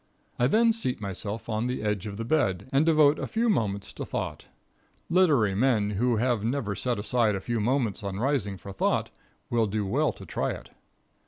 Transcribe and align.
I 0.39 0.47
then 0.47 0.73
seat 0.73 0.99
myself 0.99 1.47
on 1.47 1.67
the 1.67 1.83
edge 1.83 2.07
of 2.07 2.17
the 2.17 2.25
bed 2.25 2.67
and 2.73 2.87
devote 2.87 3.19
a 3.19 3.27
few 3.27 3.49
moments 3.49 3.93
to 3.93 4.03
thought. 4.03 4.47
Literary 5.11 5.53
men 5.53 5.91
who 5.91 6.15
have 6.15 6.43
never 6.43 6.73
set 6.73 6.97
aside 6.97 7.35
a 7.35 7.39
few 7.39 7.59
moments 7.59 8.01
on 8.01 8.17
rising 8.17 8.57
for 8.57 8.73
thought 8.73 9.11
will 9.51 9.67
do 9.67 9.85
well 9.85 10.11
to 10.13 10.25
try 10.25 10.53
it. 10.53 10.71